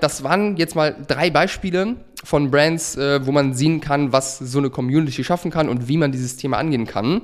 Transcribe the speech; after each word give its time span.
Das 0.00 0.22
waren 0.22 0.56
jetzt 0.56 0.74
mal 0.74 0.96
drei 1.06 1.30
Beispiele 1.30 1.96
von 2.24 2.50
Brands, 2.50 2.96
äh, 2.96 3.24
wo 3.26 3.32
man 3.32 3.54
sehen 3.54 3.80
kann, 3.80 4.12
was 4.12 4.38
so 4.38 4.58
eine 4.58 4.70
Community 4.70 5.24
schaffen 5.24 5.50
kann 5.50 5.68
und 5.68 5.88
wie 5.88 5.96
man 5.96 6.12
dieses 6.12 6.36
Thema 6.36 6.58
angehen 6.58 6.86
kann. 6.86 7.22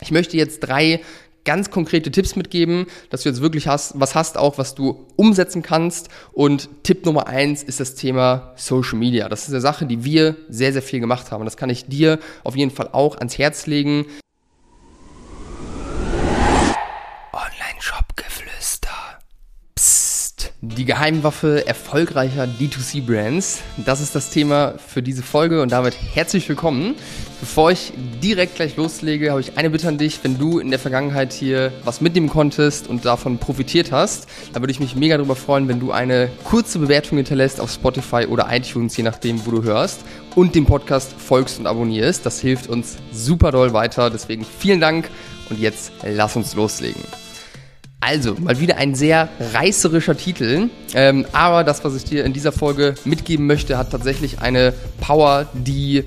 Ich 0.00 0.10
möchte 0.10 0.36
jetzt 0.36 0.60
drei 0.60 1.00
ganz 1.44 1.70
konkrete 1.70 2.10
Tipps 2.10 2.36
mitgeben, 2.36 2.86
dass 3.08 3.22
du 3.22 3.30
jetzt 3.30 3.40
wirklich 3.40 3.66
hast, 3.68 3.98
was 3.98 4.14
hast 4.14 4.36
auch, 4.36 4.58
was 4.58 4.74
du 4.74 5.06
umsetzen 5.16 5.62
kannst. 5.62 6.10
Und 6.32 6.68
Tipp 6.82 7.06
Nummer 7.06 7.26
eins 7.26 7.62
ist 7.62 7.80
das 7.80 7.94
Thema 7.94 8.52
Social 8.56 8.98
Media. 8.98 9.30
Das 9.30 9.44
ist 9.44 9.50
eine 9.50 9.62
Sache, 9.62 9.86
die 9.86 10.04
wir 10.04 10.36
sehr, 10.50 10.74
sehr 10.74 10.82
viel 10.82 11.00
gemacht 11.00 11.30
haben. 11.30 11.44
Das 11.44 11.56
kann 11.56 11.70
ich 11.70 11.86
dir 11.86 12.18
auf 12.44 12.54
jeden 12.54 12.70
Fall 12.70 12.90
auch 12.92 13.16
ans 13.16 13.38
Herz 13.38 13.66
legen. 13.66 14.04
Die 20.78 20.84
Geheimwaffe 20.84 21.66
erfolgreicher 21.66 22.44
D2C-Brands. 22.44 23.62
Das 23.78 24.00
ist 24.00 24.14
das 24.14 24.30
Thema 24.30 24.74
für 24.78 25.02
diese 25.02 25.24
Folge 25.24 25.60
und 25.60 25.72
damit 25.72 25.96
herzlich 26.14 26.48
willkommen. 26.48 26.94
Bevor 27.40 27.72
ich 27.72 27.92
direkt 28.22 28.54
gleich 28.54 28.76
loslege, 28.76 29.32
habe 29.32 29.40
ich 29.40 29.58
eine 29.58 29.70
Bitte 29.70 29.88
an 29.88 29.98
dich. 29.98 30.20
Wenn 30.22 30.38
du 30.38 30.60
in 30.60 30.70
der 30.70 30.78
Vergangenheit 30.78 31.32
hier 31.32 31.72
was 31.82 32.00
mitnehmen 32.00 32.28
konntest 32.28 32.86
und 32.86 33.04
davon 33.04 33.38
profitiert 33.38 33.90
hast, 33.90 34.28
dann 34.52 34.62
würde 34.62 34.70
ich 34.70 34.78
mich 34.78 34.94
mega 34.94 35.16
darüber 35.16 35.34
freuen, 35.34 35.66
wenn 35.66 35.80
du 35.80 35.90
eine 35.90 36.30
kurze 36.44 36.78
Bewertung 36.78 37.18
hinterlässt 37.18 37.60
auf 37.60 37.72
Spotify 37.72 38.26
oder 38.26 38.46
iTunes, 38.48 38.96
je 38.96 39.02
nachdem, 39.02 39.44
wo 39.46 39.50
du 39.50 39.64
hörst, 39.64 40.02
und 40.36 40.54
dem 40.54 40.66
Podcast 40.66 41.12
folgst 41.18 41.58
und 41.58 41.66
abonnierst. 41.66 42.24
Das 42.24 42.38
hilft 42.40 42.68
uns 42.68 42.98
super 43.12 43.50
doll 43.50 43.72
weiter. 43.72 44.10
Deswegen 44.10 44.44
vielen 44.44 44.78
Dank 44.78 45.10
und 45.50 45.58
jetzt 45.58 45.90
lass 46.04 46.36
uns 46.36 46.54
loslegen. 46.54 47.02
Also, 48.00 48.36
mal 48.38 48.60
wieder 48.60 48.76
ein 48.76 48.94
sehr 48.94 49.28
reißerischer 49.52 50.16
Titel. 50.16 50.70
Ähm, 50.94 51.26
aber 51.32 51.64
das, 51.64 51.84
was 51.84 51.96
ich 51.96 52.04
dir 52.04 52.24
in 52.24 52.32
dieser 52.32 52.52
Folge 52.52 52.94
mitgeben 53.04 53.46
möchte, 53.46 53.76
hat 53.76 53.90
tatsächlich 53.90 54.40
eine 54.40 54.72
Power, 55.00 55.48
die 55.52 56.04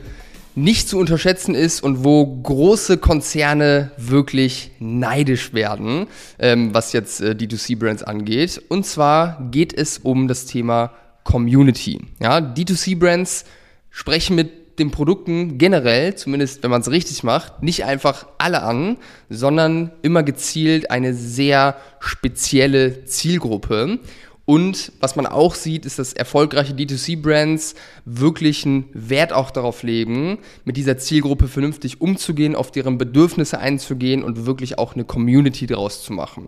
nicht 0.56 0.90
zu 0.90 0.98
unterschätzen 0.98 1.56
ist 1.56 1.82
und 1.82 2.04
wo 2.04 2.26
große 2.26 2.98
Konzerne 2.98 3.92
wirklich 3.98 4.72
neidisch 4.80 5.54
werden, 5.54 6.08
ähm, 6.40 6.74
was 6.74 6.94
jetzt 6.94 7.22
äh, 7.22 7.32
D2C-Brands 7.32 8.04
angeht. 8.04 8.62
Und 8.68 8.86
zwar 8.86 9.48
geht 9.52 9.74
es 9.74 9.98
um 9.98 10.28
das 10.28 10.46
Thema 10.46 10.92
Community. 11.24 12.02
Ja, 12.20 12.38
D2C-Brands 12.38 13.46
sprechen 13.90 14.36
mit 14.36 14.61
den 14.82 14.92
Produkten 14.92 15.58
generell, 15.58 16.16
zumindest 16.16 16.64
wenn 16.64 16.72
man 16.72 16.82
es 16.82 16.92
richtig 16.92 17.24
macht, 17.24 17.62
nicht 17.64 17.86
einfach 17.86 18.26
alle 18.38 18.64
an, 18.64 18.98
sondern 19.30 19.92
immer 20.02 20.24
gezielt 20.24 20.90
eine 20.92 21.14
sehr 21.14 21.78
spezielle 22.00 23.06
Zielgruppe. 23.06 24.00
Und 24.46 24.92
was 25.00 25.16
man 25.16 25.28
auch 25.28 25.56
sieht, 25.56 25.86
ist, 25.86 26.00
dass 26.00 26.14
erfolgreiche 26.14 26.74
D2C-Brands 26.74 27.76
wirklich 28.06 28.66
einen 28.66 28.90
Wert 28.94 29.32
auch 29.32 29.52
darauf 29.52 29.84
legen, 29.84 30.40
mit 30.66 30.78
dieser 30.78 30.98
Zielgruppe 30.98 31.48
vernünftig 31.48 32.02
umzugehen, 32.02 32.56
auf 32.56 32.72
deren 32.72 32.98
Bedürfnisse 32.98 33.60
einzugehen 33.60 34.24
und 34.24 34.46
wirklich 34.46 34.80
auch 34.80 34.96
eine 34.96 35.06
Community 35.06 35.68
daraus 35.68 36.04
zu 36.04 36.12
machen. 36.12 36.48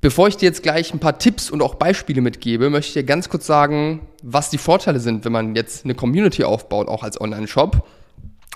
Bevor 0.00 0.28
ich 0.28 0.36
dir 0.36 0.46
jetzt 0.46 0.62
gleich 0.62 0.92
ein 0.92 1.00
paar 1.00 1.18
Tipps 1.18 1.50
und 1.50 1.60
auch 1.60 1.74
Beispiele 1.74 2.20
mitgebe, 2.20 2.70
möchte 2.70 2.88
ich 2.88 2.94
dir 2.94 3.04
ganz 3.04 3.28
kurz 3.28 3.46
sagen, 3.46 4.06
was 4.22 4.48
die 4.48 4.58
Vorteile 4.58 5.00
sind, 5.00 5.24
wenn 5.24 5.32
man 5.32 5.56
jetzt 5.56 5.84
eine 5.84 5.94
Community 5.94 6.44
aufbaut, 6.44 6.86
auch 6.86 7.02
als 7.02 7.20
Online-Shop. 7.20 7.84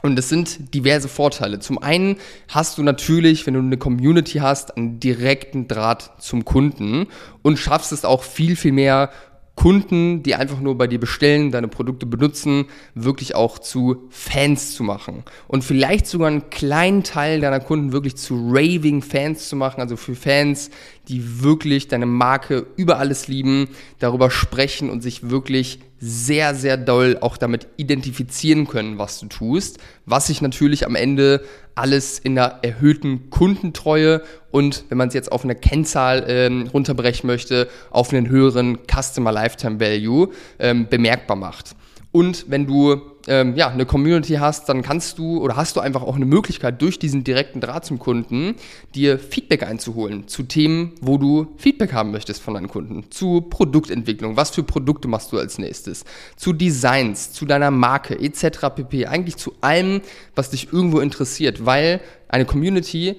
Und 0.03 0.19
es 0.19 0.29
sind 0.29 0.75
diverse 0.75 1.09
Vorteile. 1.09 1.59
Zum 1.59 1.79
einen 1.79 2.17
hast 2.49 2.79
du 2.79 2.83
natürlich, 2.83 3.47
wenn 3.47 3.55
du 3.55 3.61
eine 3.61 3.77
Community 3.77 4.39
hast, 4.39 4.77
einen 4.77 5.01
direkten 5.01 5.67
Draht 5.67 6.13
zum 6.19 6.45
Kunden 6.45 7.07
und 7.43 7.59
schaffst 7.59 7.93
es 7.93 8.05
auch 8.05 8.23
viel, 8.23 8.55
viel 8.55 8.73
mehr 8.73 9.11
Kunden, 9.55 10.23
die 10.23 10.35
einfach 10.35 10.61
nur 10.61 10.79
bei 10.79 10.87
dir 10.87 10.99
bestellen, 10.99 11.51
deine 11.53 11.69
Produkte 11.69 12.07
benutzen, 12.07 12.67
wirklich 12.95 13.35
auch 13.35 13.59
zu 13.59 14.09
Fans 14.09 14.75
zu 14.75 14.83
machen. 14.83 15.25
Und 15.47 15.63
vielleicht 15.63 16.07
sogar 16.07 16.29
einen 16.29 16.49
kleinen 16.49 17.05
Teil 17.05 17.41
deiner 17.41 17.61
Kunden 17.61 17.93
wirklich 17.93 18.17
zu 18.17 18.35
raving 18.51 19.03
Fans 19.03 19.49
zu 19.49 19.57
machen, 19.57 19.81
also 19.81 19.97
für 19.97 20.15
Fans, 20.15 20.71
die 21.09 21.43
wirklich 21.43 21.89
deine 21.89 22.07
Marke 22.07 22.67
über 22.77 22.99
alles 22.99 23.29
lieben, 23.29 23.69
darüber 23.99 24.31
sprechen 24.31 24.91
und 24.91 25.03
sich 25.03 25.31
wirklich 25.31 25.81
sehr, 25.99 26.55
sehr 26.55 26.77
doll 26.77 27.19
auch 27.21 27.37
damit 27.37 27.69
identifizieren 27.77 28.67
können, 28.67 28.99
was 28.99 29.21
du 29.21 29.27
tust, 29.27 29.79
was 30.05 30.27
sich 30.27 30.43
natürlich 30.43 30.85
am 30.87 30.97
Ende 30.97 31.45
alles 31.75 32.19
in 32.19 32.39
einer 32.39 32.59
erhöhten 32.63 33.31
Kundentreue 33.31 34.23
und, 34.51 34.85
wenn 34.89 34.99
man 34.99 35.09
es 35.09 35.15
jetzt 35.15 35.31
auf 35.31 35.45
eine 35.45 35.55
Kennzahl 35.55 36.25
ähm, 36.27 36.67
runterbrechen 36.73 37.27
möchte, 37.27 37.69
auf 37.91 38.13
einen 38.13 38.29
höheren 38.29 38.79
Customer 38.91 39.33
Lifetime 39.33 39.81
Value 39.81 40.31
ähm, 40.59 40.89
bemerkbar 40.89 41.37
macht. 41.37 41.77
Und 42.13 42.45
wenn 42.49 42.67
du 42.67 43.01
ähm, 43.27 43.57
ja, 43.57 43.69
eine 43.69 43.87
Community 43.87 44.35
hast, 44.35 44.69
dann 44.69 44.83
kannst 44.83 45.19
du 45.19 45.41
oder 45.41 45.57
hast 45.57 45.77
du 45.77 45.81
einfach 45.81 46.03
auch 46.03 46.17
eine 46.17 46.27
Möglichkeit, 46.27 46.81
durch 46.83 46.99
diesen 46.99 47.25
direkten 47.25 47.61
Draht 47.61 47.87
zum 47.87 47.99
Kunden 47.99 48.55
dir 48.95 49.19
Feedback 49.19 49.63
einzuholen 49.63 50.29
zu 50.29 50.43
Themen, 50.43 50.93
wo 51.01 51.17
du 51.17 51.49
Feedback 51.57 51.93
haben 51.93 52.11
möchtest 52.11 52.43
von 52.43 52.55
deinen 52.55 52.69
Kunden. 52.69 53.11
Zu 53.11 53.41
Produktentwicklung, 53.41 54.37
was 54.37 54.51
für 54.51 54.63
Produkte 54.63 55.09
machst 55.09 55.33
du 55.33 55.39
als 55.39 55.59
nächstes, 55.59 56.05
zu 56.37 56.53
Designs, 56.53 57.33
zu 57.33 57.47
deiner 57.47 57.71
Marke 57.71 58.19
etc. 58.19 58.69
pp. 58.75 59.07
Eigentlich 59.07 59.37
zu 59.37 59.55
allem, 59.63 60.03
was 60.35 60.51
dich 60.51 60.73
irgendwo 60.73 61.01
interessiert, 61.01 61.65
weil 61.65 62.01
eine 62.29 62.45
Community 62.45 63.17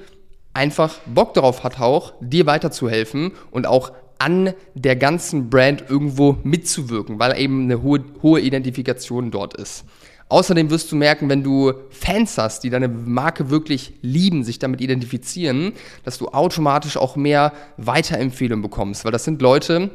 einfach 0.53 0.99
Bock 1.07 1.33
darauf 1.33 1.63
hat 1.63 1.79
auch, 1.79 2.13
dir 2.21 2.45
weiterzuhelfen 2.45 3.31
und 3.49 3.65
auch 3.65 3.91
an 4.19 4.53
der 4.75 4.95
ganzen 4.95 5.49
Brand 5.49 5.85
irgendwo 5.89 6.37
mitzuwirken, 6.43 7.19
weil 7.19 7.39
eben 7.39 7.63
eine 7.63 7.81
hohe, 7.81 8.03
hohe 8.21 8.41
Identifikation 8.41 9.31
dort 9.31 9.55
ist. 9.55 9.85
Außerdem 10.29 10.69
wirst 10.71 10.91
du 10.91 10.95
merken, 10.95 11.29
wenn 11.29 11.43
du 11.43 11.73
Fans 11.89 12.37
hast, 12.37 12.63
die 12.63 12.69
deine 12.69 12.87
Marke 12.87 13.49
wirklich 13.49 13.93
lieben, 14.01 14.43
sich 14.43 14.57
damit 14.57 14.81
identifizieren, 14.81 15.73
dass 16.05 16.17
du 16.17 16.29
automatisch 16.29 16.97
auch 16.97 17.15
mehr 17.15 17.53
Weiterempfehlungen 17.77 18.63
bekommst, 18.63 19.05
weil 19.05 19.11
das 19.11 19.25
sind 19.25 19.41
Leute, 19.41 19.91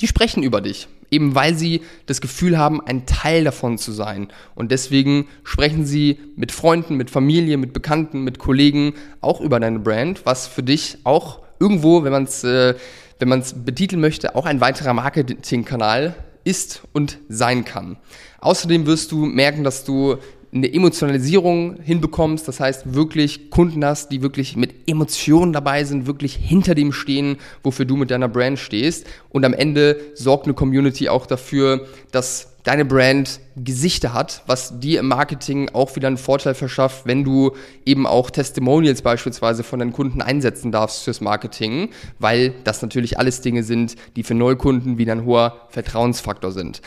die 0.00 0.08
sprechen 0.08 0.42
über 0.42 0.60
dich, 0.60 0.88
eben 1.10 1.34
weil 1.34 1.54
sie 1.54 1.82
das 2.06 2.20
Gefühl 2.20 2.58
haben, 2.58 2.80
ein 2.84 3.06
Teil 3.06 3.44
davon 3.44 3.78
zu 3.78 3.92
sein. 3.92 4.28
Und 4.54 4.72
deswegen 4.72 5.28
sprechen 5.44 5.86
sie 5.86 6.18
mit 6.34 6.50
Freunden, 6.50 6.96
mit 6.96 7.10
Familie, 7.10 7.56
mit 7.56 7.72
Bekannten, 7.72 8.24
mit 8.24 8.38
Kollegen 8.38 8.94
auch 9.20 9.40
über 9.40 9.60
deine 9.60 9.78
Brand, 9.78 10.26
was 10.26 10.46
für 10.46 10.62
dich 10.62 10.98
auch 11.04 11.40
irgendwo, 11.60 12.02
wenn 12.02 12.12
man 12.12 12.24
es 12.24 12.42
äh, 12.42 12.74
wenn 13.22 13.28
man 13.28 13.38
es 13.38 13.54
betiteln 13.54 14.00
möchte, 14.00 14.34
auch 14.34 14.46
ein 14.46 14.60
weiterer 14.60 14.94
Marketingkanal 14.94 16.16
ist 16.42 16.82
und 16.92 17.18
sein 17.28 17.64
kann. 17.64 17.96
Außerdem 18.40 18.84
wirst 18.86 19.12
du 19.12 19.26
merken, 19.26 19.62
dass 19.62 19.84
du 19.84 20.16
eine 20.54 20.72
Emotionalisierung 20.72 21.78
hinbekommst, 21.82 22.46
das 22.46 22.60
heißt 22.60 22.94
wirklich 22.94 23.50
Kunden 23.50 23.82
hast, 23.84 24.12
die 24.12 24.20
wirklich 24.20 24.54
mit 24.54 24.86
Emotionen 24.86 25.54
dabei 25.54 25.84
sind, 25.84 26.06
wirklich 26.06 26.34
hinter 26.34 26.74
dem 26.74 26.92
stehen, 26.92 27.38
wofür 27.62 27.86
du 27.86 27.96
mit 27.96 28.10
deiner 28.10 28.28
Brand 28.28 28.58
stehst. 28.58 29.06
Und 29.30 29.46
am 29.46 29.54
Ende 29.54 29.98
sorgt 30.14 30.44
eine 30.44 30.52
Community 30.52 31.08
auch 31.08 31.24
dafür, 31.24 31.86
dass 32.10 32.52
deine 32.64 32.84
Brand 32.84 33.40
Gesichter 33.56 34.12
hat, 34.12 34.42
was 34.46 34.78
dir 34.78 35.00
im 35.00 35.08
Marketing 35.08 35.70
auch 35.72 35.96
wieder 35.96 36.08
einen 36.08 36.18
Vorteil 36.18 36.54
verschafft, 36.54 37.06
wenn 37.06 37.24
du 37.24 37.52
eben 37.86 38.06
auch 38.06 38.30
Testimonials 38.30 39.02
beispielsweise 39.02 39.64
von 39.64 39.78
deinen 39.78 39.92
Kunden 39.92 40.20
einsetzen 40.22 40.70
darfst 40.70 41.02
fürs 41.02 41.20
Marketing, 41.22 41.88
weil 42.18 42.54
das 42.64 42.82
natürlich 42.82 43.18
alles 43.18 43.40
Dinge 43.40 43.62
sind, 43.62 43.96
die 44.16 44.22
für 44.22 44.34
Neukunden 44.34 44.98
wieder 44.98 45.12
ein 45.12 45.24
hoher 45.24 45.66
Vertrauensfaktor 45.70 46.52
sind. 46.52 46.82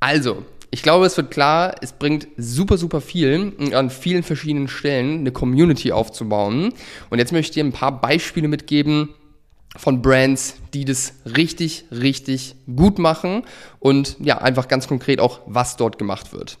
Also, 0.00 0.44
ich 0.70 0.82
glaube, 0.82 1.06
es 1.06 1.16
wird 1.16 1.30
klar, 1.30 1.76
es 1.80 1.92
bringt 1.92 2.28
super, 2.36 2.76
super 2.76 3.00
viel 3.00 3.52
an 3.72 3.90
vielen 3.90 4.22
verschiedenen 4.22 4.68
Stellen 4.68 5.20
eine 5.20 5.32
Community 5.32 5.92
aufzubauen. 5.92 6.72
Und 7.10 7.18
jetzt 7.18 7.32
möchte 7.32 7.50
ich 7.50 7.54
dir 7.54 7.64
ein 7.64 7.72
paar 7.72 8.00
Beispiele 8.00 8.48
mitgeben, 8.48 9.10
von 9.76 10.02
Brands, 10.02 10.56
die 10.74 10.84
das 10.84 11.14
richtig, 11.24 11.84
richtig 11.90 12.56
gut 12.74 12.98
machen 12.98 13.44
und 13.78 14.16
ja, 14.18 14.38
einfach 14.38 14.66
ganz 14.66 14.88
konkret 14.88 15.20
auch, 15.20 15.40
was 15.46 15.76
dort 15.76 15.98
gemacht 15.98 16.32
wird. 16.32 16.58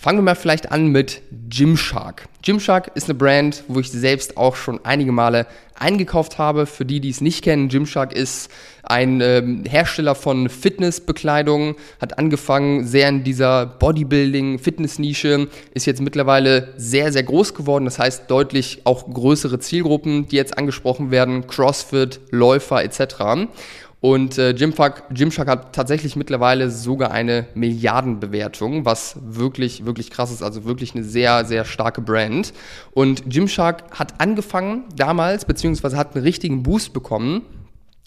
Fangen 0.00 0.16
wir 0.16 0.22
mal 0.22 0.34
vielleicht 0.34 0.72
an 0.72 0.86
mit 0.86 1.20
Gymshark. 1.50 2.26
Gymshark 2.40 2.90
ist 2.94 3.10
eine 3.10 3.18
Brand, 3.18 3.64
wo 3.68 3.80
ich 3.80 3.90
selbst 3.90 4.38
auch 4.38 4.56
schon 4.56 4.82
einige 4.82 5.12
Male 5.12 5.46
eingekauft 5.78 6.38
habe. 6.38 6.64
Für 6.64 6.86
die, 6.86 7.00
die 7.00 7.10
es 7.10 7.20
nicht 7.20 7.44
kennen, 7.44 7.68
Gymshark 7.68 8.14
ist 8.14 8.50
ein 8.82 9.20
ähm, 9.20 9.64
Hersteller 9.68 10.14
von 10.14 10.48
Fitnessbekleidung, 10.48 11.76
hat 12.00 12.18
angefangen 12.18 12.86
sehr 12.86 13.10
in 13.10 13.24
dieser 13.24 13.66
Bodybuilding-Fitness-Nische, 13.66 15.48
ist 15.74 15.84
jetzt 15.84 16.00
mittlerweile 16.00 16.72
sehr, 16.78 17.12
sehr 17.12 17.22
groß 17.22 17.52
geworden. 17.52 17.84
Das 17.84 17.98
heißt 17.98 18.30
deutlich 18.30 18.80
auch 18.84 19.06
größere 19.12 19.58
Zielgruppen, 19.58 20.26
die 20.28 20.36
jetzt 20.36 20.56
angesprochen 20.56 21.10
werden, 21.10 21.46
CrossFit, 21.46 22.20
Läufer 22.30 22.82
etc. 22.82 23.50
Und 24.00 24.38
äh, 24.38 24.54
Gymshark, 24.54 25.14
Gymshark 25.14 25.48
hat 25.48 25.74
tatsächlich 25.74 26.16
mittlerweile 26.16 26.70
sogar 26.70 27.10
eine 27.10 27.46
Milliardenbewertung, 27.54 28.86
was 28.86 29.16
wirklich, 29.22 29.84
wirklich 29.84 30.10
krass 30.10 30.30
ist. 30.30 30.42
Also 30.42 30.64
wirklich 30.64 30.94
eine 30.94 31.04
sehr, 31.04 31.44
sehr 31.44 31.66
starke 31.66 32.00
Brand. 32.00 32.54
Und 32.92 33.28
Gymshark 33.28 33.98
hat 33.98 34.20
angefangen 34.20 34.84
damals, 34.96 35.44
beziehungsweise 35.44 35.98
hat 35.98 36.14
einen 36.14 36.24
richtigen 36.24 36.62
Boost 36.62 36.92
bekommen 36.92 37.42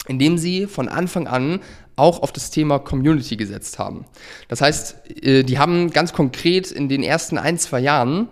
indem 0.06 0.38
sie 0.38 0.66
von 0.66 0.88
Anfang 0.88 1.26
an 1.26 1.60
auch 1.96 2.22
auf 2.22 2.32
das 2.32 2.50
Thema 2.50 2.78
Community 2.78 3.36
gesetzt 3.36 3.78
haben. 3.78 4.04
Das 4.48 4.60
heißt, 4.60 5.22
äh, 5.22 5.42
die 5.44 5.58
haben 5.58 5.90
ganz 5.90 6.12
konkret 6.12 6.70
in 6.70 6.88
den 6.88 7.02
ersten 7.02 7.38
ein, 7.38 7.58
zwei 7.58 7.80
Jahren 7.80 8.28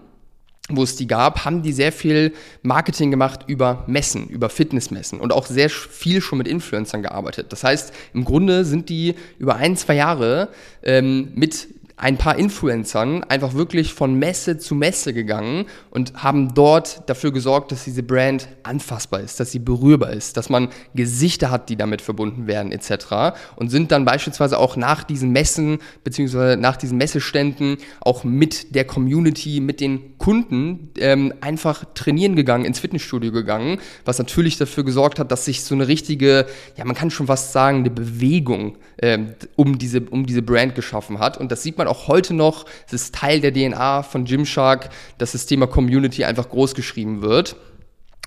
wo 0.69 0.82
es 0.85 0.97
die 0.97 1.06
gab, 1.06 1.44
haben 1.44 1.62
die 1.62 1.73
sehr 1.73 1.93
viel 1.93 2.32
Marketing 2.62 3.11
gemacht 3.11 3.41
über 3.47 3.85
Messen, 3.88 4.29
über 4.29 4.49
Fitnessmessen 4.49 5.20
und 5.20 5.32
auch 5.32 5.47
sehr 5.47 5.69
viel 5.69 6.20
schon 6.20 6.38
mit 6.38 6.47
Influencern 6.47 7.03
gearbeitet. 7.03 7.53
Das 7.53 7.64
heißt, 7.64 7.93
im 8.14 8.25
Grunde 8.25 8.64
sind 8.64 8.88
die 8.88 9.17
über 9.38 9.56
ein, 9.56 9.76
zwei 9.76 9.94
Jahre 9.94 10.49
ähm, 10.82 11.32
mit 11.35 11.69
ein 12.02 12.19
paar 12.19 12.37
Influencern 12.37 13.22
einfach 13.22 13.54
wirklich 13.54 13.94
von 13.94 14.14
Messe 14.14 14.58
zu 14.58 14.75
Messe 14.75 15.14
gegangen 15.14 15.66
und 15.90 16.12
haben 16.14 16.52
dort 16.52 17.08
dafür 17.08 17.31
gesorgt, 17.32 17.70
dass 17.70 17.84
diese 17.84 18.02
Brand 18.02 18.49
anfassbar 18.64 19.20
ist, 19.20 19.38
dass 19.38 19.52
sie 19.52 19.60
berührbar 19.60 20.10
ist, 20.10 20.37
dass 20.37 20.50
man 20.50 20.70
Gesichter 20.96 21.52
hat, 21.52 21.69
die 21.69 21.76
damit 21.76 22.02
verbunden 22.02 22.49
werden 22.49 22.72
etc. 22.72 23.37
Und 23.54 23.70
sind 23.70 23.93
dann 23.93 24.04
beispielsweise 24.04 24.58
auch 24.58 24.75
nach 24.75 25.04
diesen 25.04 25.31
Messen 25.31 25.78
beziehungsweise 26.02 26.56
nach 26.56 26.76
diesen 26.76 26.99
Messeständen 26.99 27.76
auch 28.00 28.25
mit 28.25 28.75
der 28.75 28.84
Community, 28.84 29.60
mit 29.60 29.81
den 29.81 30.19
Kunden 30.19 30.90
ähm, 30.98 31.32
einfach 31.40 31.84
trainieren 31.94 32.34
gegangen, 32.34 32.64
ins 32.64 32.81
Fitnessstudio 32.81 33.31
gegangen, 33.31 33.78
was 34.05 34.19
natürlich 34.19 34.58
dafür 34.58 34.82
gesorgt 34.82 35.20
hat, 35.20 35.31
dass 35.31 35.44
sich 35.44 35.62
so 35.62 35.76
eine 35.76 35.87
richtige, 35.87 36.46
ja 36.76 36.84
man 36.84 36.96
kann 36.96 37.12
schon 37.12 37.28
fast 37.28 37.52
sagen, 37.52 37.78
eine 37.78 37.90
Bewegung 37.90 38.78
ähm, 39.00 39.34
um, 39.55 39.78
diese, 39.78 40.00
um 40.00 40.26
diese 40.26 40.43
Brand 40.43 40.75
geschaffen 40.75 41.20
hat. 41.20 41.38
Und 41.38 41.52
das 41.52 41.62
sieht 41.62 41.78
man 41.78 41.87
auch 41.92 41.92
heute 42.09 42.35
noch. 42.35 42.67
Es 42.87 42.93
ist 42.93 43.15
Teil 43.15 43.41
der 43.41 43.53
DNA 43.53 44.03
von 44.03 44.25
Gymshark, 44.25 44.91
dass 45.19 45.33
das 45.33 45.47
Thema 45.47 45.67
Community 45.67 46.25
einfach 46.25 46.49
groß 46.49 46.75
geschrieben 46.75 47.23
wird. 47.23 47.56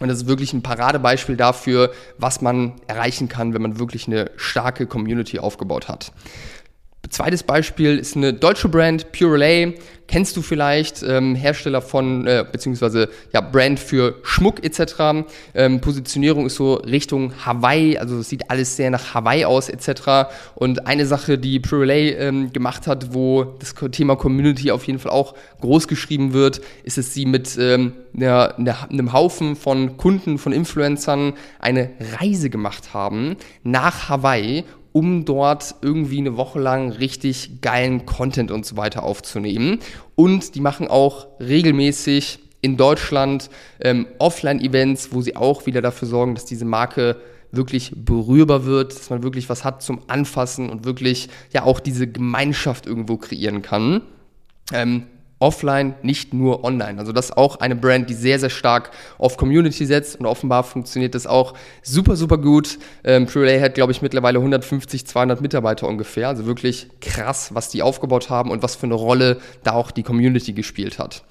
Und 0.02 0.10
das 0.10 0.20
ist 0.20 0.28
wirklich 0.28 0.52
ein 0.52 0.62
Paradebeispiel 0.62 1.38
dafür, 1.38 1.92
was 2.18 2.42
man 2.42 2.74
erreichen 2.88 3.30
kann, 3.30 3.54
wenn 3.54 3.62
man 3.62 3.80
wirklich 3.80 4.08
eine 4.08 4.32
starke 4.36 4.88
Community 4.88 5.40
aufgebaut 5.40 5.88
hat. 5.88 6.12
Zweites 7.10 7.44
Beispiel 7.44 7.98
ist 7.98 8.16
eine 8.16 8.34
deutsche 8.34 8.70
Brand, 8.70 9.12
Pure 9.12 9.34
Relay. 9.34 9.76
Kennst 10.08 10.38
du 10.38 10.44
vielleicht, 10.44 11.02
ähm, 11.02 11.34
Hersteller 11.34 11.82
von, 11.82 12.28
äh, 12.28 12.46
beziehungsweise 12.50 13.10
ja, 13.34 13.42
Brand 13.42 13.80
für 13.80 14.16
Schmuck 14.24 14.64
etc. 14.64 15.26
Ähm, 15.56 15.82
Positionierung 15.82 16.46
ist 16.46 16.56
so 16.56 16.76
Richtung 16.76 17.34
Hawaii, 17.44 17.98
also 17.98 18.22
sieht 18.22 18.52
alles 18.52 18.76
sehr 18.76 18.92
nach 18.92 19.16
Hawaii 19.16 19.46
aus 19.46 19.68
etc. 19.68 20.30
Und 20.54 20.86
eine 20.86 21.08
Sache, 21.08 21.40
die 21.40 21.60
Pure 21.60 21.82
Relay 21.82 22.12
ähm, 22.12 22.54
gemacht 22.54 22.86
hat, 22.86 23.14
wo 23.14 23.56
das 23.60 23.74
Thema 23.92 24.16
Community 24.16 24.70
auf 24.72 24.86
jeden 24.86 25.00
Fall 25.00 25.12
auch 25.12 25.34
groß 25.62 25.88
geschrieben 25.88 26.34
wird, 26.34 26.62
ist, 26.84 26.98
dass 27.00 27.14
sie 27.14 27.26
mit 27.26 27.58
ähm, 27.60 27.94
einer, 28.16 28.56
einem 28.90 29.12
Haufen 29.12 29.56
von 29.56 29.98
Kunden, 29.98 30.38
von 30.38 30.54
Influencern 30.54 31.34
eine 31.60 31.90
Reise 32.20 32.52
gemacht 32.52 32.94
haben 32.94 33.38
nach 33.64 34.08
Hawaii 34.10 34.66
um 34.96 35.26
dort 35.26 35.76
irgendwie 35.82 36.20
eine 36.20 36.38
Woche 36.38 36.58
lang 36.58 36.90
richtig 36.90 37.60
geilen 37.60 38.06
Content 38.06 38.50
und 38.50 38.66
so 38.66 38.78
weiter 38.78 39.04
aufzunehmen. 39.04 39.80
Und 40.16 40.56
die 40.56 40.62
machen 40.62 40.88
auch 40.88 41.28
regelmäßig 41.42 42.40
in 42.62 42.78
Deutschland 42.78 43.50
ähm, 43.82 44.08
Offline-Events, 44.20 45.10
wo 45.12 45.20
sie 45.20 45.36
auch 45.36 45.66
wieder 45.66 45.82
dafür 45.82 46.08
sorgen, 46.08 46.34
dass 46.34 46.46
diese 46.46 46.64
Marke 46.64 47.18
wirklich 47.52 47.92
berührbar 47.94 48.64
wird, 48.64 48.94
dass 48.98 49.10
man 49.10 49.22
wirklich 49.22 49.50
was 49.50 49.66
hat 49.66 49.82
zum 49.82 50.00
Anfassen 50.08 50.70
und 50.70 50.86
wirklich 50.86 51.28
ja 51.52 51.64
auch 51.64 51.82
diese 51.82 52.08
Gemeinschaft 52.08 52.86
irgendwo 52.86 53.18
kreieren 53.18 53.62
kann. 53.62 54.02
Ähm, 54.72 55.08
offline, 55.46 55.94
nicht 56.02 56.34
nur 56.34 56.64
online. 56.64 56.98
Also 56.98 57.12
das 57.12 57.26
ist 57.26 57.38
auch 57.38 57.58
eine 57.58 57.76
Brand, 57.76 58.10
die 58.10 58.16
sehr, 58.16 58.40
sehr 58.40 58.50
stark 58.50 58.90
auf 59.20 59.38
Community 59.38 59.86
setzt 59.86 60.20
und 60.20 60.26
offenbar 60.26 60.64
funktioniert 60.64 61.14
das 61.14 61.28
auch 61.28 61.54
super, 61.84 62.16
super 62.16 62.40
gut. 62.40 62.80
Ähm, 63.04 63.28
Relay 63.36 63.60
hat, 63.62 63.76
glaube 63.76 63.92
ich, 63.92 64.02
mittlerweile 64.02 64.40
150, 64.40 65.06
200 65.06 65.42
Mitarbeiter 65.42 65.88
ungefähr. 65.88 66.30
Also 66.30 66.48
wirklich 66.48 66.88
krass, 67.00 67.54
was 67.54 67.70
die 67.70 67.84
aufgebaut 67.84 68.32
haben 68.32 68.50
und 68.50 68.64
was 68.64 68.76
für 68.76 68.88
eine 68.88 68.96
Rolle 68.96 69.38
da 69.64 69.74
auch 69.74 69.92
die 69.92 70.02
Community 70.02 70.54
gespielt 70.54 70.98
hat. 70.98 71.24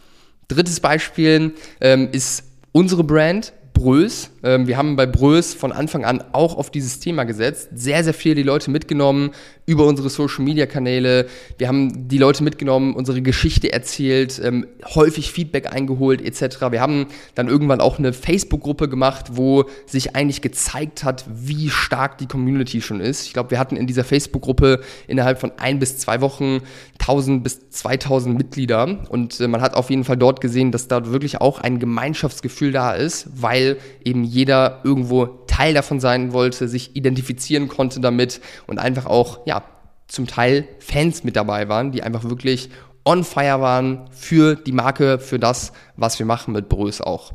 Drittes 0.47 0.79
Beispiel 0.79 1.55
ähm, 1.81 2.09
ist 2.13 2.45
unsere 2.71 3.03
Brand, 3.03 3.53
Brös. 3.75 4.31
Ähm, 4.45 4.69
wir 4.69 4.77
haben 4.77 4.95
bei 4.95 5.05
Brös 5.05 5.53
von 5.53 5.73
Anfang 5.73 6.05
an 6.05 6.23
auch 6.31 6.57
auf 6.57 6.71
dieses 6.71 7.01
Thema 7.01 7.25
gesetzt, 7.25 7.71
sehr, 7.75 8.05
sehr 8.05 8.15
viel 8.15 8.37
die 8.37 8.45
Leute 8.45 8.71
mitgenommen 8.71 9.33
über 9.67 9.87
unsere 9.87 10.11
Social-Media-Kanäle. 10.11 11.27
Wir 11.59 11.69
haben 11.69 12.09
die 12.09 12.19
Leute 12.19 12.45
mitgenommen, 12.45 12.95
unsere 12.95 13.23
Geschichte 13.23 13.73
erzählt, 13.73 14.41
ähm, 14.43 14.67
häufig 14.95 15.33
Feedback 15.33 15.73
eingeholt 15.73 16.21
etc. 16.21 16.71
Wir 16.71 16.81
haben 16.81 17.07
dann 17.35 17.49
irgendwann 17.49 17.81
auch 17.81 17.99
eine 17.99 18.13
Facebook-Gruppe 18.13 18.89
gemacht, 18.89 19.27
wo 19.33 19.65
sich 19.87 20.15
eigentlich 20.15 20.43
gezeigt 20.43 21.05
hat, 21.05 21.25
wie 21.29 21.71
stark 21.71 22.19
die 22.19 22.27
Community 22.27 22.81
schon 22.81 23.01
ist. 23.01 23.27
Ich 23.27 23.33
glaube, 23.33 23.51
wir 23.51 23.59
hatten 23.59 23.77
in 23.77 23.87
dieser 23.87 24.05
Facebook-Gruppe 24.05 24.81
innerhalb 25.07 25.41
von 25.41 25.53
ein 25.57 25.79
bis 25.79 25.99
zwei 25.99 26.21
Wochen 26.21 26.61
1000 27.01 27.43
bis 27.43 27.71
2000 27.71 28.37
Mitglieder 28.37 28.99
und 29.09 29.41
äh, 29.41 29.49
man 29.49 29.61
hat 29.61 29.75
auf 29.75 29.91
jeden 29.91 30.05
Fall 30.05 30.17
dort 30.17 30.41
gesehen, 30.41 30.73
dass 30.73 30.89
da 30.89 31.07
wirklich 31.07 31.41
auch 31.41 31.59
ein 31.59 31.79
Gemeinschaftsgefühl 31.79 32.73
da 32.73 32.93
ist, 32.93 33.29
weil 33.35 33.79
eben 34.05 34.25
jeder 34.25 34.81
irgendwo 34.85 35.27
Teil 35.55 35.73
davon 35.73 36.01
sein 36.01 36.33
wollte, 36.33 36.67
sich 36.69 36.97
identifizieren 36.97 37.69
konnte 37.69 38.01
damit 38.01 38.41
und 38.67 38.79
einfach 38.79 39.07
auch, 39.07 39.47
ja, 39.47 39.63
zum 40.09 40.27
Teil 40.27 40.67
Fans 40.81 41.23
mit 41.23 41.37
dabei 41.37 41.69
waren, 41.69 41.93
die 41.93 42.03
einfach 42.03 42.25
wirklich 42.25 42.71
on 43.05 43.23
fire 43.23 43.61
waren 43.61 44.09
für 44.11 44.57
die 44.57 44.73
Marke, 44.73 45.21
für 45.21 45.39
das, 45.39 45.73
was 45.97 46.19
wir 46.19 46.27
machen 46.27 46.53
mit 46.55 46.69
Brös 46.69 47.01
auch. 47.01 47.33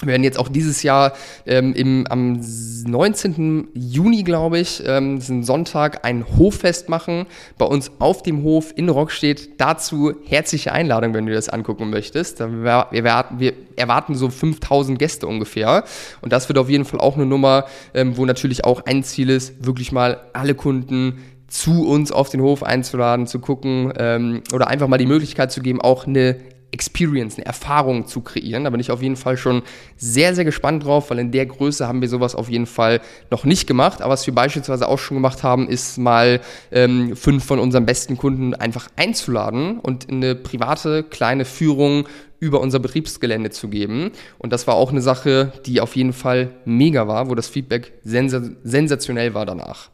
Wir 0.00 0.12
werden 0.12 0.22
jetzt 0.22 0.38
auch 0.38 0.48
dieses 0.48 0.84
Jahr 0.84 1.12
ähm, 1.44 1.74
im, 1.74 2.06
am 2.08 2.38
19. 2.86 3.68
Juni, 3.74 4.22
glaube 4.22 4.58
ich, 4.58 4.82
ähm, 4.86 5.16
das 5.16 5.24
ist 5.24 5.30
ein 5.30 5.44
Sonntag, 5.44 6.04
ein 6.04 6.24
Hoffest 6.38 6.88
machen. 6.88 7.26
Bei 7.58 7.64
uns 7.64 7.90
auf 7.98 8.22
dem 8.22 8.42
Hof 8.42 8.72
in 8.76 8.88
Rockstedt. 8.88 9.60
Dazu 9.60 10.12
herzliche 10.26 10.72
Einladung, 10.72 11.14
wenn 11.14 11.26
du 11.26 11.32
das 11.32 11.48
angucken 11.48 11.90
möchtest. 11.90 12.40
Wir, 12.40 12.86
wir, 12.90 13.24
wir 13.36 13.52
erwarten 13.76 14.14
so 14.14 14.30
5000 14.30 14.98
Gäste 14.98 15.26
ungefähr. 15.26 15.84
Und 16.20 16.32
das 16.32 16.48
wird 16.48 16.58
auf 16.58 16.68
jeden 16.68 16.84
Fall 16.84 17.00
auch 17.00 17.16
eine 17.16 17.26
Nummer, 17.26 17.66
ähm, 17.94 18.16
wo 18.16 18.24
natürlich 18.26 18.64
auch 18.64 18.84
ein 18.86 19.02
Ziel 19.02 19.30
ist, 19.30 19.64
wirklich 19.64 19.92
mal 19.92 20.20
alle 20.32 20.54
Kunden 20.54 21.18
zu 21.48 21.86
uns 21.86 22.12
auf 22.12 22.30
den 22.30 22.40
Hof 22.40 22.62
einzuladen, 22.62 23.26
zu 23.26 23.40
gucken 23.40 23.92
ähm, 23.98 24.42
oder 24.54 24.68
einfach 24.68 24.86
mal 24.86 24.98
die 24.98 25.06
Möglichkeit 25.06 25.50
zu 25.50 25.60
geben, 25.60 25.80
auch 25.80 26.06
eine 26.06 26.36
Experience, 26.72 27.36
eine 27.36 27.46
Erfahrung 27.46 28.06
zu 28.06 28.20
kreieren. 28.20 28.64
Da 28.64 28.70
bin 28.70 28.80
ich 28.80 28.90
auf 28.90 29.02
jeden 29.02 29.16
Fall 29.16 29.36
schon 29.36 29.62
sehr, 29.96 30.34
sehr 30.34 30.44
gespannt 30.44 30.84
drauf, 30.84 31.10
weil 31.10 31.18
in 31.18 31.32
der 31.32 31.46
Größe 31.46 31.86
haben 31.86 32.00
wir 32.00 32.08
sowas 32.08 32.34
auf 32.34 32.48
jeden 32.48 32.66
Fall 32.66 33.00
noch 33.30 33.44
nicht 33.44 33.66
gemacht. 33.66 34.02
Aber 34.02 34.12
was 34.12 34.26
wir 34.26 34.34
beispielsweise 34.34 34.88
auch 34.88 34.98
schon 34.98 35.16
gemacht 35.16 35.42
haben, 35.42 35.68
ist 35.68 35.98
mal 35.98 36.40
ähm, 36.72 37.16
fünf 37.16 37.44
von 37.44 37.58
unseren 37.58 37.86
besten 37.86 38.16
Kunden 38.16 38.54
einfach 38.54 38.88
einzuladen 38.96 39.78
und 39.78 40.10
eine 40.10 40.34
private 40.34 41.02
kleine 41.02 41.44
Führung 41.44 42.06
über 42.40 42.60
unser 42.60 42.78
Betriebsgelände 42.78 43.50
zu 43.50 43.68
geben. 43.68 44.10
Und 44.38 44.52
das 44.52 44.66
war 44.66 44.74
auch 44.74 44.90
eine 44.90 45.02
Sache, 45.02 45.52
die 45.66 45.80
auf 45.80 45.94
jeden 45.94 46.12
Fall 46.12 46.50
mega 46.64 47.06
war, 47.06 47.28
wo 47.28 47.34
das 47.34 47.48
Feedback 47.48 47.92
sens 48.02 48.34
sensationell 48.64 49.34
war 49.34 49.46
danach. 49.46 49.90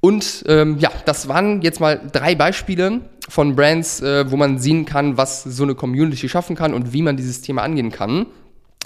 Und 0.00 0.44
ähm, 0.46 0.76
ja, 0.78 0.90
das 1.04 1.26
waren 1.28 1.62
jetzt 1.62 1.80
mal 1.80 2.00
drei 2.12 2.34
Beispiele 2.34 3.00
von 3.28 3.56
Brands, 3.56 4.00
äh, 4.00 4.30
wo 4.30 4.36
man 4.36 4.58
sehen 4.58 4.84
kann, 4.84 5.16
was 5.16 5.42
so 5.44 5.62
eine 5.62 5.74
Community 5.74 6.28
schaffen 6.28 6.56
kann 6.56 6.74
und 6.74 6.92
wie 6.92 7.02
man 7.02 7.16
dieses 7.16 7.40
Thema 7.40 7.62
angehen 7.62 7.90
kann. 7.90 8.26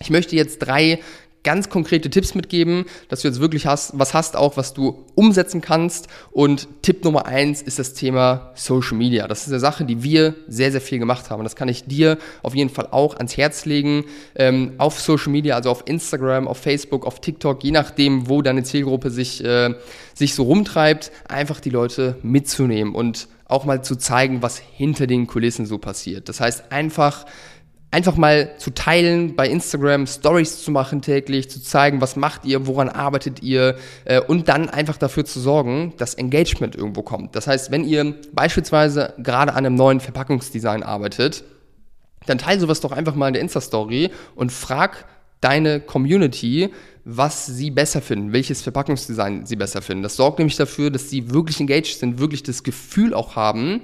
Ich 0.00 0.10
möchte 0.10 0.34
jetzt 0.34 0.58
drei 0.60 1.00
ganz 1.42 1.70
konkrete 1.70 2.10
Tipps 2.10 2.34
mitgeben, 2.34 2.84
dass 3.08 3.22
du 3.22 3.28
jetzt 3.28 3.40
wirklich 3.40 3.66
hast, 3.66 3.98
was 3.98 4.14
hast 4.14 4.36
auch, 4.36 4.56
was 4.56 4.74
du 4.74 5.06
umsetzen 5.14 5.60
kannst. 5.60 6.08
Und 6.30 6.68
Tipp 6.82 7.04
Nummer 7.04 7.26
eins 7.26 7.62
ist 7.62 7.78
das 7.78 7.94
Thema 7.94 8.52
Social 8.54 8.96
Media. 8.96 9.26
Das 9.26 9.42
ist 9.42 9.48
eine 9.48 9.60
Sache, 9.60 9.84
die 9.84 10.02
wir 10.02 10.34
sehr, 10.48 10.70
sehr 10.70 10.80
viel 10.80 10.98
gemacht 10.98 11.30
haben. 11.30 11.42
Das 11.42 11.56
kann 11.56 11.68
ich 11.68 11.84
dir 11.84 12.18
auf 12.42 12.54
jeden 12.54 12.70
Fall 12.70 12.88
auch 12.90 13.16
ans 13.16 13.36
Herz 13.36 13.64
legen. 13.64 14.04
Ähm, 14.34 14.72
auf 14.78 15.00
Social 15.00 15.32
Media, 15.32 15.56
also 15.56 15.70
auf 15.70 15.84
Instagram, 15.86 16.46
auf 16.46 16.58
Facebook, 16.58 17.06
auf 17.06 17.20
TikTok, 17.20 17.64
je 17.64 17.70
nachdem, 17.70 18.28
wo 18.28 18.42
deine 18.42 18.62
Zielgruppe 18.62 19.10
sich, 19.10 19.42
äh, 19.44 19.74
sich 20.14 20.34
so 20.34 20.42
rumtreibt, 20.44 21.10
einfach 21.28 21.60
die 21.60 21.70
Leute 21.70 22.16
mitzunehmen 22.22 22.94
und 22.94 23.28
auch 23.46 23.64
mal 23.64 23.82
zu 23.82 23.96
zeigen, 23.96 24.42
was 24.42 24.58
hinter 24.58 25.06
den 25.06 25.26
Kulissen 25.26 25.66
so 25.66 25.78
passiert. 25.78 26.28
Das 26.28 26.40
heißt, 26.40 26.70
einfach 26.70 27.26
einfach 27.90 28.16
mal 28.16 28.56
zu 28.58 28.70
teilen, 28.70 29.34
bei 29.34 29.48
Instagram 29.48 30.06
Stories 30.06 30.62
zu 30.62 30.70
machen 30.70 31.02
täglich, 31.02 31.50
zu 31.50 31.60
zeigen, 31.62 32.00
was 32.00 32.16
macht 32.16 32.44
ihr, 32.44 32.66
woran 32.66 32.88
arbeitet 32.88 33.42
ihr 33.42 33.76
äh, 34.04 34.20
und 34.20 34.48
dann 34.48 34.68
einfach 34.68 34.96
dafür 34.96 35.24
zu 35.24 35.40
sorgen, 35.40 35.94
dass 35.96 36.14
Engagement 36.14 36.76
irgendwo 36.76 37.02
kommt. 37.02 37.34
Das 37.34 37.46
heißt, 37.46 37.70
wenn 37.70 37.84
ihr 37.84 38.14
beispielsweise 38.32 39.14
gerade 39.18 39.52
an 39.52 39.66
einem 39.66 39.74
neuen 39.74 40.00
Verpackungsdesign 40.00 40.82
arbeitet, 40.82 41.44
dann 42.26 42.38
teile 42.38 42.60
sowas 42.60 42.80
doch 42.80 42.92
einfach 42.92 43.14
mal 43.14 43.28
in 43.28 43.34
der 43.34 43.42
Insta-Story 43.42 44.10
und 44.34 44.52
frag 44.52 45.06
deine 45.40 45.80
Community, 45.80 46.70
was 47.04 47.46
sie 47.46 47.70
besser 47.70 48.02
finden, 48.02 48.32
welches 48.32 48.62
Verpackungsdesign 48.62 49.46
sie 49.46 49.56
besser 49.56 49.82
finden. 49.82 50.02
Das 50.02 50.16
sorgt 50.16 50.38
nämlich 50.38 50.56
dafür, 50.56 50.90
dass 50.90 51.08
sie 51.08 51.30
wirklich 51.30 51.58
engaged 51.58 51.98
sind, 51.98 52.18
wirklich 52.18 52.42
das 52.42 52.62
Gefühl 52.62 53.14
auch 53.14 53.36
haben, 53.36 53.80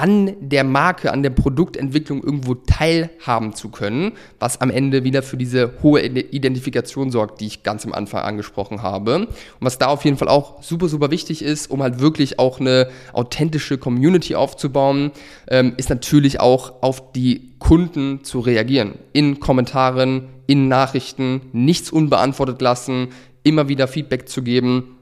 an 0.00 0.34
der 0.40 0.64
Marke, 0.64 1.12
an 1.12 1.22
der 1.22 1.28
Produktentwicklung 1.28 2.22
irgendwo 2.22 2.54
teilhaben 2.54 3.54
zu 3.54 3.68
können, 3.68 4.12
was 4.38 4.62
am 4.62 4.70
Ende 4.70 5.04
wieder 5.04 5.22
für 5.22 5.36
diese 5.36 5.74
hohe 5.82 6.00
Identifikation 6.00 7.10
sorgt, 7.10 7.42
die 7.42 7.46
ich 7.46 7.64
ganz 7.64 7.84
am 7.84 7.92
Anfang 7.92 8.22
angesprochen 8.22 8.80
habe. 8.80 9.16
Und 9.16 9.28
was 9.60 9.76
da 9.76 9.88
auf 9.88 10.06
jeden 10.06 10.16
Fall 10.16 10.28
auch 10.28 10.62
super, 10.62 10.88
super 10.88 11.10
wichtig 11.10 11.42
ist, 11.42 11.70
um 11.70 11.82
halt 11.82 12.00
wirklich 12.00 12.38
auch 12.38 12.60
eine 12.60 12.88
authentische 13.12 13.76
Community 13.76 14.36
aufzubauen, 14.36 15.10
ähm, 15.48 15.74
ist 15.76 15.90
natürlich 15.90 16.40
auch 16.40 16.82
auf 16.82 17.12
die 17.12 17.50
Kunden 17.58 18.24
zu 18.24 18.40
reagieren. 18.40 18.94
In 19.12 19.38
Kommentaren, 19.38 20.30
in 20.46 20.68
Nachrichten, 20.68 21.42
nichts 21.52 21.90
unbeantwortet 21.90 22.62
lassen, 22.62 23.08
immer 23.42 23.68
wieder 23.68 23.86
Feedback 23.86 24.30
zu 24.30 24.40
geben 24.40 24.96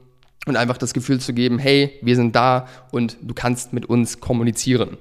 und 0.45 0.55
einfach 0.55 0.77
das 0.77 0.93
Gefühl 0.93 1.19
zu 1.19 1.33
geben, 1.33 1.59
hey, 1.59 1.99
wir 2.01 2.15
sind 2.15 2.35
da 2.35 2.67
und 2.91 3.17
du 3.21 3.33
kannst 3.33 3.73
mit 3.73 3.85
uns 3.85 4.19
kommunizieren. 4.19 4.97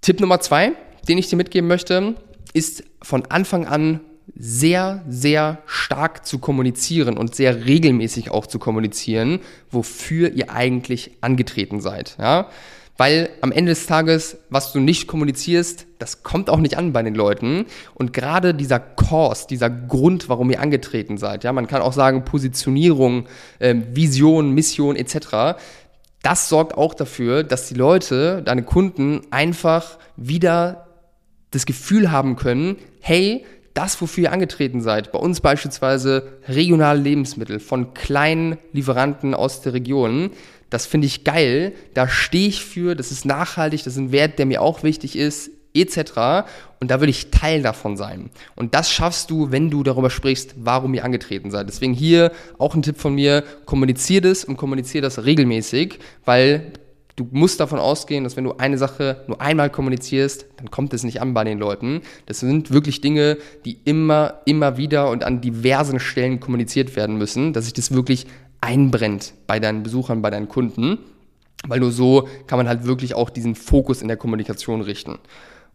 Tipp 0.00 0.20
Nummer 0.20 0.40
zwei, 0.40 0.72
den 1.08 1.18
ich 1.18 1.28
dir 1.28 1.36
mitgeben 1.36 1.68
möchte, 1.68 2.14
ist 2.52 2.84
von 3.02 3.26
Anfang 3.26 3.66
an 3.66 4.00
sehr, 4.34 5.04
sehr 5.08 5.62
stark 5.66 6.26
zu 6.26 6.38
kommunizieren 6.38 7.16
und 7.16 7.34
sehr 7.34 7.66
regelmäßig 7.66 8.30
auch 8.30 8.46
zu 8.46 8.58
kommunizieren, 8.58 9.40
wofür 9.70 10.30
ihr 10.32 10.50
eigentlich 10.50 11.12
angetreten 11.20 11.80
seid. 11.80 12.16
Ja? 12.18 12.48
Weil 12.98 13.30
am 13.42 13.52
Ende 13.52 13.70
des 13.70 13.86
Tages, 13.86 14.38
was 14.50 14.72
du 14.72 14.80
nicht 14.80 15.06
kommunizierst, 15.06 15.86
das 16.00 16.24
kommt 16.24 16.50
auch 16.50 16.58
nicht 16.58 16.76
an 16.76 16.92
bei 16.92 17.02
den 17.02 17.14
Leuten. 17.14 17.66
Und 17.94 18.12
gerade 18.12 18.54
dieser 18.54 18.80
Cause, 18.80 19.46
dieser 19.48 19.70
Grund, 19.70 20.28
warum 20.28 20.50
ihr 20.50 20.60
angetreten 20.60 21.16
seid, 21.16 21.44
ja, 21.44 21.52
man 21.52 21.68
kann 21.68 21.80
auch 21.80 21.92
sagen 21.92 22.24
Positionierung, 22.24 23.26
äh, 23.60 23.76
Vision, 23.92 24.52
Mission 24.52 24.96
etc., 24.96 25.56
das 26.22 26.48
sorgt 26.48 26.76
auch 26.76 26.94
dafür, 26.94 27.44
dass 27.44 27.68
die 27.68 27.74
Leute, 27.74 28.42
deine 28.42 28.64
Kunden 28.64 29.20
einfach 29.30 29.98
wieder 30.16 30.88
das 31.52 31.64
Gefühl 31.64 32.10
haben 32.10 32.34
können, 32.34 32.76
hey, 33.00 33.46
das, 33.78 34.00
wofür 34.00 34.24
ihr 34.24 34.32
angetreten 34.32 34.80
seid, 34.80 35.12
bei 35.12 35.20
uns 35.20 35.40
beispielsweise 35.40 36.40
regionale 36.48 37.00
Lebensmittel 37.00 37.60
von 37.60 37.94
kleinen 37.94 38.58
Lieferanten 38.72 39.34
aus 39.34 39.60
der 39.60 39.72
Region, 39.72 40.30
das 40.68 40.84
finde 40.84 41.06
ich 41.06 41.22
geil, 41.22 41.72
da 41.94 42.08
stehe 42.08 42.48
ich 42.48 42.64
für, 42.64 42.96
das 42.96 43.12
ist 43.12 43.24
nachhaltig, 43.24 43.84
das 43.84 43.92
ist 43.92 44.00
ein 44.00 44.10
Wert, 44.10 44.40
der 44.40 44.46
mir 44.46 44.62
auch 44.62 44.82
wichtig 44.82 45.14
ist, 45.14 45.52
etc. 45.74 46.48
Und 46.80 46.90
da 46.90 46.98
würde 46.98 47.10
ich 47.10 47.30
Teil 47.30 47.62
davon 47.62 47.96
sein. 47.96 48.30
Und 48.56 48.74
das 48.74 48.90
schaffst 48.90 49.30
du, 49.30 49.52
wenn 49.52 49.70
du 49.70 49.84
darüber 49.84 50.10
sprichst, 50.10 50.56
warum 50.56 50.92
ihr 50.94 51.04
angetreten 51.04 51.52
seid. 51.52 51.68
Deswegen 51.68 51.94
hier 51.94 52.32
auch 52.58 52.74
ein 52.74 52.82
Tipp 52.82 52.98
von 52.98 53.14
mir, 53.14 53.44
kommunizier 53.64 54.20
das 54.22 54.44
und 54.44 54.56
kommunizier 54.56 55.02
das 55.02 55.24
regelmäßig, 55.24 56.00
weil 56.24 56.72
du 57.18 57.26
musst 57.32 57.60
davon 57.60 57.78
ausgehen, 57.78 58.24
dass 58.24 58.36
wenn 58.36 58.44
du 58.44 58.54
eine 58.58 58.78
Sache 58.78 59.24
nur 59.26 59.40
einmal 59.40 59.70
kommunizierst, 59.70 60.46
dann 60.56 60.70
kommt 60.70 60.94
es 60.94 61.02
nicht 61.02 61.20
an 61.20 61.34
bei 61.34 61.44
den 61.44 61.58
Leuten. 61.58 62.02
Das 62.26 62.40
sind 62.40 62.70
wirklich 62.70 63.00
Dinge, 63.00 63.38
die 63.64 63.78
immer, 63.84 64.40
immer 64.44 64.76
wieder 64.76 65.10
und 65.10 65.24
an 65.24 65.40
diversen 65.40 65.98
Stellen 66.00 66.40
kommuniziert 66.40 66.96
werden 66.96 67.18
müssen, 67.18 67.52
dass 67.52 67.64
sich 67.64 67.74
das 67.74 67.92
wirklich 67.92 68.26
einbrennt 68.60 69.34
bei 69.46 69.60
deinen 69.60 69.82
Besuchern, 69.82 70.22
bei 70.22 70.30
deinen 70.30 70.48
Kunden, 70.48 70.98
weil 71.66 71.80
nur 71.80 71.92
so 71.92 72.28
kann 72.46 72.58
man 72.58 72.68
halt 72.68 72.84
wirklich 72.84 73.14
auch 73.14 73.30
diesen 73.30 73.54
Fokus 73.54 74.00
in 74.00 74.08
der 74.08 74.16
Kommunikation 74.16 74.80
richten. 74.80 75.18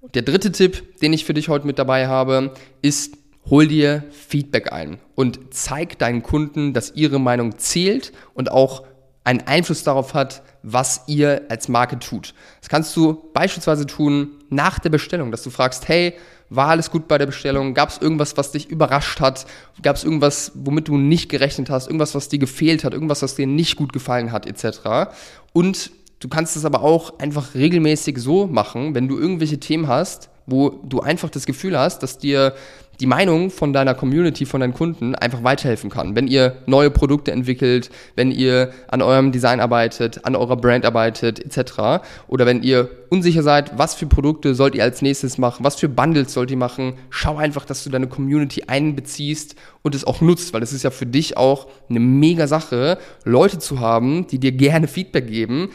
Und 0.02 0.16
der 0.16 0.22
dritte 0.22 0.52
Tipp, 0.52 1.00
den 1.00 1.14
ich 1.14 1.26
für 1.26 1.34
dich 1.34 1.50
heute 1.50 1.68
mit 1.68 1.78
dabei 1.78 2.08
habe, 2.08 2.54
ist, 2.82 3.18
hol 3.50 3.68
dir 3.68 4.06
Feedback 4.12 4.72
ein 4.72 5.00
und 5.16 5.40
zeig 5.52 6.00
deinen 6.00 6.24
Kunden, 6.24 6.74
dass 6.74 6.96
ihre 6.96 7.20
Meinung 7.20 7.58
zählt 7.58 8.14
und 8.34 8.52
auch 8.52 8.84
einen 9.24 9.42
Einfluss 9.42 9.84
darauf 9.84 10.14
hat, 10.14 10.42
was 10.64 11.02
ihr 11.08 11.44
als 11.50 11.68
Marke 11.68 12.00
tut. 12.00 12.34
Das 12.60 12.70
kannst 12.70 12.96
du 12.96 13.30
beispielsweise 13.34 13.86
tun 13.86 14.32
nach 14.50 14.80
der 14.80 14.90
Bestellung, 14.90 15.32
dass 15.32 15.44
du 15.44 15.50
fragst, 15.50 15.88
hey, 15.88 16.16
war 16.50 16.68
alles 16.70 16.92
gut 16.92 17.08
bei 17.08 17.18
der 17.18 17.26
Bestellung? 17.26 17.74
Gab 17.74 17.90
es 17.90 17.98
irgendwas, 17.98 18.38
was 18.38 18.52
dich 18.52 18.70
überrascht 18.70 19.20
hat? 19.20 19.46
Gab 19.82 19.96
es 19.96 20.04
irgendwas, 20.04 20.52
womit 20.56 20.88
du 20.88 20.98
nicht 20.98 21.30
gerechnet 21.30 21.70
hast? 21.70 21.88
Irgendwas, 21.88 22.16
was 22.16 22.30
dir 22.30 22.40
gefehlt 22.40 22.84
hat? 22.84 22.94
Irgendwas, 22.94 23.22
was 23.22 23.36
dir 23.36 23.48
nicht 23.48 23.76
gut 23.76 23.92
gefallen 23.92 24.32
hat, 24.32 24.46
etc. 24.46 25.12
Und 25.52 25.92
du 26.20 26.28
kannst 26.28 26.56
es 26.56 26.66
aber 26.66 26.82
auch 26.84 27.20
einfach 27.20 27.56
regelmäßig 27.56 28.18
so 28.20 28.46
machen, 28.46 28.94
wenn 28.94 29.08
du 29.08 29.18
irgendwelche 29.18 29.60
Themen 29.60 29.88
hast, 29.88 30.30
wo 30.46 30.70
du 30.70 31.02
einfach 31.02 31.30
das 31.30 31.46
Gefühl 31.46 31.78
hast, 31.78 32.04
dass 32.04 32.18
dir 32.18 32.54
die 33.00 33.08
Meinung 33.08 33.50
von 33.50 33.74
deiner 33.74 33.96
Community, 33.96 34.46
von 34.46 34.62
deinen 34.62 34.74
Kunden 34.74 35.16
einfach 35.16 35.44
weiterhelfen 35.44 35.90
kann. 35.90 36.16
Wenn 36.16 36.28
ihr 36.28 36.58
neue 36.68 36.92
Produkte 36.92 37.32
entwickelt, 37.32 37.90
wenn 38.16 38.32
ihr 38.32 38.72
an 38.88 39.02
eurem 39.02 39.32
Design 39.32 39.60
arbeitet, 39.60 40.26
an 40.26 40.36
eurer 40.36 40.58
Brand 40.58 40.86
arbeitet, 40.86 41.44
etc. 41.44 42.06
Oder 42.28 42.46
wenn 42.46 42.62
ihr 42.62 42.90
unsicher 43.10 43.42
seid, 43.42 43.78
was 43.78 43.96
für 43.96 44.06
Produkte 44.06 44.54
sollt 44.54 44.76
ihr 44.76 44.84
als 44.84 45.02
nächstes 45.02 45.38
machen, 45.38 45.64
was 45.64 45.76
für 45.76 45.90
Bundles 45.90 46.34
sollt 46.34 46.52
ihr 46.52 46.58
machen, 46.58 46.94
schau 47.10 47.38
einfach, 47.38 47.66
dass 47.66 47.84
du 47.84 47.90
deine 47.90 48.08
Community 48.08 48.64
einbeziehst 48.68 49.56
und 49.82 49.96
es 49.96 50.06
auch 50.06 50.22
nutzt, 50.22 50.54
weil 50.54 50.62
es 50.62 50.72
ist 50.72 50.84
ja 50.84 50.92
für 50.92 51.08
dich 51.08 51.36
auch 51.36 51.68
eine 51.90 52.00
mega 52.00 52.48
Sache, 52.48 53.00
Leute 53.24 53.58
zu 53.58 53.80
haben, 53.80 54.28
die 54.28 54.40
dir 54.40 54.52
gerne 54.52 54.88
Feedback 54.88 55.28
geben, 55.28 55.70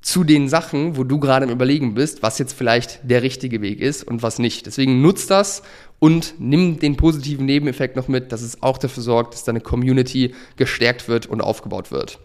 zu 0.00 0.24
den 0.24 0.48
Sachen, 0.48 0.96
wo 0.96 1.04
du 1.04 1.18
gerade 1.18 1.46
im 1.46 1.52
Überlegen 1.52 1.94
bist, 1.94 2.22
was 2.22 2.38
jetzt 2.38 2.52
vielleicht 2.52 3.00
der 3.02 3.22
richtige 3.22 3.60
Weg 3.62 3.80
ist 3.80 4.04
und 4.04 4.22
was 4.22 4.38
nicht. 4.38 4.66
Deswegen 4.66 5.02
nutzt 5.02 5.30
das 5.30 5.62
und 5.98 6.34
nimm 6.38 6.78
den 6.78 6.96
positiven 6.96 7.46
Nebeneffekt 7.46 7.96
noch 7.96 8.08
mit, 8.08 8.32
dass 8.32 8.42
es 8.42 8.62
auch 8.62 8.78
dafür 8.78 9.02
sorgt, 9.02 9.34
dass 9.34 9.44
deine 9.44 9.60
Community 9.60 10.34
gestärkt 10.56 11.08
wird 11.08 11.26
und 11.26 11.40
aufgebaut 11.40 11.90
wird. 11.90 12.18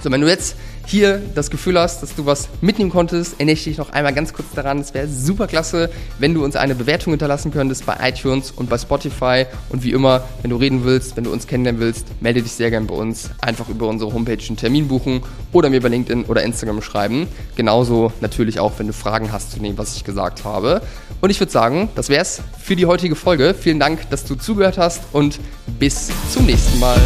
So, 0.00 0.10
wenn 0.10 0.22
du 0.22 0.28
jetzt 0.28 0.56
hier 0.86 1.20
das 1.34 1.50
Gefühl 1.50 1.78
hast, 1.78 2.02
dass 2.02 2.14
du 2.14 2.24
was 2.24 2.48
mitnehmen 2.62 2.90
konntest, 2.90 3.34
erinnere 3.34 3.52
ich 3.52 3.64
dich 3.64 3.76
noch 3.76 3.90
einmal 3.90 4.14
ganz 4.14 4.32
kurz 4.32 4.48
daran. 4.54 4.78
Es 4.78 4.94
wäre 4.94 5.06
super 5.06 5.46
klasse, 5.46 5.90
wenn 6.18 6.32
du 6.32 6.42
uns 6.42 6.56
eine 6.56 6.74
Bewertung 6.74 7.12
hinterlassen 7.12 7.52
könntest 7.52 7.84
bei 7.84 7.96
iTunes 8.00 8.50
und 8.50 8.70
bei 8.70 8.78
Spotify. 8.78 9.44
Und 9.68 9.84
wie 9.84 9.92
immer, 9.92 10.24
wenn 10.40 10.50
du 10.50 10.56
reden 10.56 10.84
willst, 10.84 11.16
wenn 11.16 11.24
du 11.24 11.32
uns 11.32 11.46
kennenlernen 11.46 11.80
willst, 11.80 12.06
melde 12.20 12.42
dich 12.42 12.52
sehr 12.52 12.70
gerne 12.70 12.86
bei 12.86 12.94
uns. 12.94 13.30
Einfach 13.42 13.68
über 13.68 13.86
unsere 13.86 14.12
Homepage 14.12 14.42
einen 14.48 14.56
Termin 14.56 14.88
buchen 14.88 15.22
oder 15.52 15.68
mir 15.68 15.82
bei 15.82 15.88
LinkedIn 15.88 16.24
oder 16.24 16.42
Instagram 16.42 16.80
schreiben. 16.80 17.28
Genauso 17.54 18.12
natürlich 18.22 18.60
auch, 18.60 18.72
wenn 18.78 18.86
du 18.86 18.94
Fragen 18.94 19.30
hast 19.30 19.52
zu 19.52 19.60
dem, 19.60 19.76
was 19.76 19.94
ich 19.94 20.04
gesagt 20.04 20.42
habe. 20.42 20.80
Und 21.20 21.28
ich 21.28 21.38
würde 21.38 21.52
sagen, 21.52 21.90
das 21.94 22.08
wäre 22.08 22.22
es 22.22 22.40
für 22.58 22.76
die 22.76 22.86
heutige 22.86 23.14
Folge. 23.14 23.54
Vielen 23.54 23.78
Dank, 23.78 24.08
dass 24.08 24.24
du 24.24 24.36
zugehört 24.36 24.78
hast 24.78 25.02
und 25.12 25.38
bis 25.78 26.08
zum 26.32 26.46
nächsten 26.46 26.80
Mal. 26.80 26.98